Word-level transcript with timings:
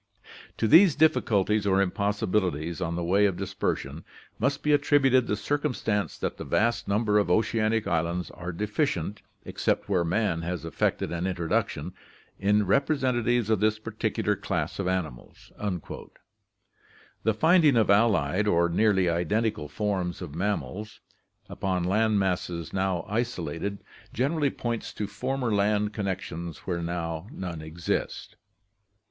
To 0.57 0.67
these 0.67 0.95
difficulties 0.95 1.67
or 1.67 1.79
impossibilities 1.79 2.81
in 2.81 2.95
the 2.95 3.03
way 3.03 3.27
of 3.27 3.37
dispersion 3.37 4.03
must 4.39 4.63
be 4.63 4.71
attributed 4.71 5.27
the 5.27 5.35
circumstance 5.35 6.17
that 6.17 6.37
the 6.37 6.43
vast 6.43 6.87
number 6.87 7.19
of 7.19 7.29
oceanic 7.29 7.85
islands 7.85 8.31
are 8.31 8.51
deficient, 8.51 9.21
except 9.45 9.89
where 9.89 10.03
man 10.03 10.41
has 10.41 10.65
effected 10.65 11.11
an 11.11 11.27
introduction, 11.27 11.93
in 12.39 12.65
representatives 12.65 13.51
of 13.51 13.59
this 13.59 13.77
particular 13.77 14.35
class 14.35 14.79
of 14.79 14.87
animals." 14.87 15.51
The 17.23 17.35
finding 17.35 17.75
of 17.77 17.91
allied 17.91 18.47
or 18.47 18.69
nearly 18.69 19.07
identical 19.07 19.67
forms 19.67 20.19
of 20.19 20.33
mammals 20.33 20.99
upon 21.47 21.83
land 21.83 22.17
masses 22.17 22.73
now 22.73 23.05
isolated 23.07 23.83
generally 24.11 24.49
points 24.49 24.93
to 24.93 25.05
former 25.05 25.53
land 25.53 25.93
connections 25.93 26.57
where 26.65 26.81
none 26.81 27.27
now 27.35 27.51
exist. 27.51 28.35